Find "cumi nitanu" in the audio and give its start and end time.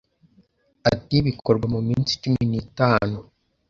2.21-3.17